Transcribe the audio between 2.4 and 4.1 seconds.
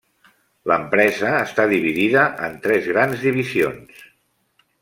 en tres grans divisions: